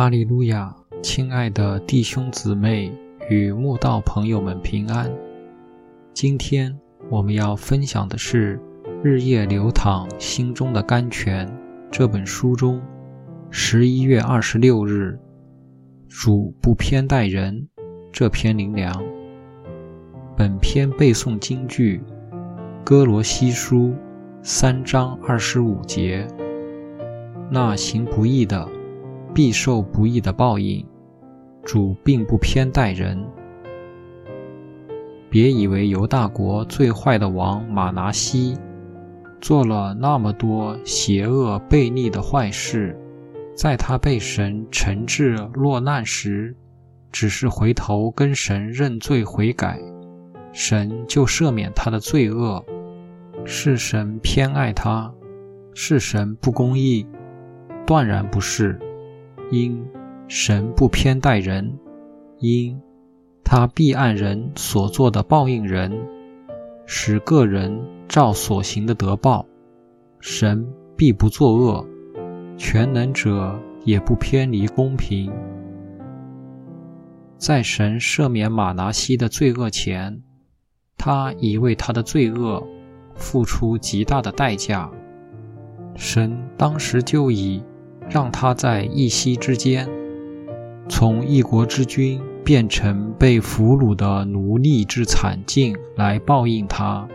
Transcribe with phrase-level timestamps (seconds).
[0.00, 2.90] 哈利路亚，亲爱的弟兄姊妹
[3.28, 5.12] 与慕道朋友们平安。
[6.14, 6.74] 今天
[7.10, 8.56] 我们要分享的是
[9.02, 11.46] 《日夜流淌心中的甘泉》
[11.90, 12.80] 这本书中
[13.50, 15.20] 十一月二十六日
[16.08, 17.68] “主不偏待人”
[18.10, 19.04] 这篇灵粮。
[20.34, 22.00] 本篇背诵京剧
[22.84, 23.88] 《哥罗西书》
[24.40, 26.26] 三章二十五节
[27.52, 28.66] ：“那行不义的。”
[29.34, 30.86] 必受不义的报应。
[31.62, 33.22] 主并不偏待人。
[35.28, 38.56] 别以为犹大国最坏的王马拿西
[39.42, 42.98] 做了那么多邪恶悖逆的坏事，
[43.54, 46.56] 在他被神惩治落难时，
[47.12, 49.78] 只是回头跟神认罪悔改，
[50.52, 52.64] 神就赦免他的罪恶。
[53.44, 55.12] 是神偏爱他？
[55.74, 57.06] 是神不公义？
[57.86, 58.78] 断然不是。
[59.50, 59.84] 因
[60.28, 61.76] 神不偏待人，
[62.38, 62.80] 因
[63.42, 65.92] 他必按人所做的报应人，
[66.86, 69.44] 使个人照所行的得报。
[70.20, 70.64] 神
[70.96, 71.84] 必不作恶，
[72.56, 75.32] 全能者也不偏离公平。
[77.36, 80.22] 在神赦免马拿西的罪恶前，
[80.96, 82.64] 他已为他的罪恶
[83.16, 84.88] 付出极大的代价。
[85.96, 87.60] 神当时就以。
[88.10, 89.88] 让他在一夕之间，
[90.88, 97.06] 从一国之君变成被俘虏的奴隶之惨境来报应他。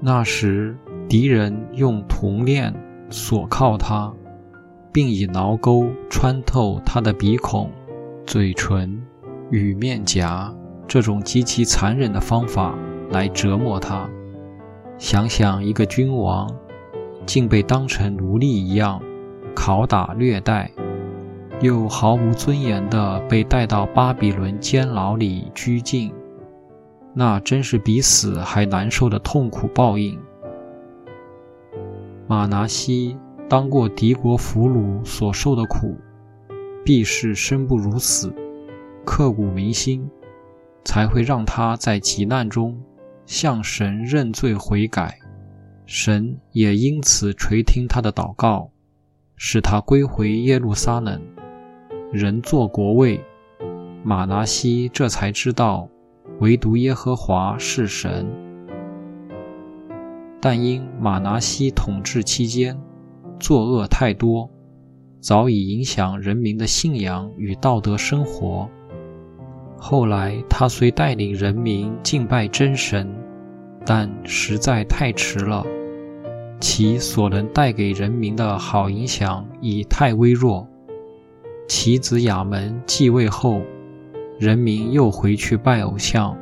[0.00, 0.76] 那时，
[1.08, 2.74] 敌人用铜链
[3.08, 4.12] 锁铐他，
[4.92, 7.70] 并以挠钩穿透他的鼻孔、
[8.26, 9.02] 嘴唇
[9.50, 10.54] 与面颊，
[10.86, 12.74] 这种极其残忍的方法
[13.08, 14.06] 来折磨他。
[14.98, 16.46] 想想一个君王，
[17.24, 19.00] 竟被当成奴隶一样。
[19.54, 20.70] 拷打虐待，
[21.60, 26.12] 又毫无尊严地被带到巴比伦监牢里拘禁，
[27.14, 30.18] 那真是比死还难受的痛苦报应。
[32.26, 33.16] 马拿西
[33.48, 35.96] 当过敌国俘虏所受的苦，
[36.84, 38.34] 必是生不如死，
[39.04, 40.08] 刻骨铭心，
[40.84, 42.78] 才会让他在急难中
[43.26, 45.18] 向神认罪悔改，
[45.86, 48.70] 神也因此垂听他的祷告。
[49.36, 51.20] 使他归回耶路撒冷，
[52.12, 53.20] 人做国位。
[54.02, 55.88] 马拿西这才知道，
[56.40, 58.26] 唯独耶和华是神。
[60.40, 62.78] 但因马拿西统治期间
[63.40, 64.50] 作恶太多，
[65.20, 68.68] 早已影响人民的信仰与道德生活。
[69.78, 73.10] 后来他虽带领人民敬拜真神，
[73.84, 75.64] 但实在太迟了。
[76.60, 80.66] 其所能带给人民的好影响已太微弱。
[81.68, 83.62] 其子亚门继位后，
[84.38, 86.36] 人民又回去拜偶像，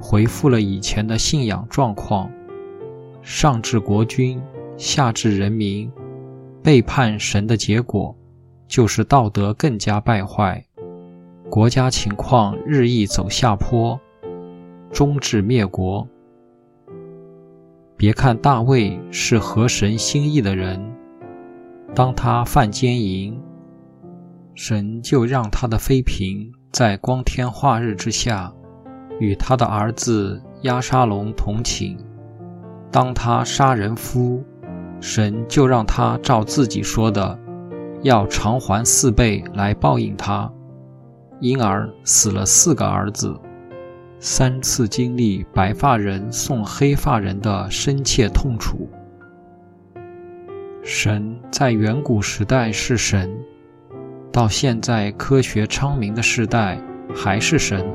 [0.00, 2.30] 恢复了以前的信仰状况。
[3.22, 4.40] 上至国君，
[4.76, 5.90] 下至人民，
[6.62, 8.16] 背叛神的结果，
[8.66, 10.64] 就是道德更加败坏，
[11.50, 13.98] 国家情况日益走下坡，
[14.90, 16.06] 终至灭国。
[17.98, 20.80] 别看大卫是合神心意的人，
[21.96, 23.36] 当他犯奸淫，
[24.54, 28.52] 神就让他的妃嫔在光天化日之下
[29.18, 31.96] 与他的儿子押沙龙同寝；
[32.92, 34.44] 当他杀人夫，
[35.00, 37.36] 神就让他照自己说的，
[38.02, 40.48] 要偿还四倍来报应他，
[41.40, 43.36] 因而死了四个儿子。
[44.20, 48.88] 三次经历白发人送黑发人的深切痛楚。
[50.82, 53.30] 神在远古时代是神，
[54.32, 56.80] 到现在科学昌明的时代
[57.14, 57.86] 还是神。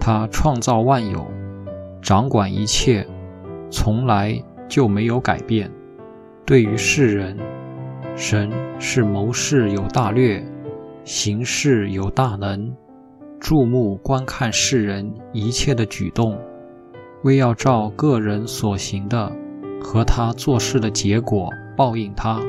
[0.00, 1.30] 他创造万有，
[2.02, 3.06] 掌管一切，
[3.70, 5.70] 从来就没有改变。
[6.44, 7.36] 对于世人，
[8.16, 8.50] 神
[8.80, 10.42] 是谋事有大略，
[11.04, 12.74] 行事有大能。
[13.40, 16.36] 注目观看世人一切的举动，
[17.22, 19.32] 为要照个人所行的
[19.80, 22.40] 和他做事的结果报应他。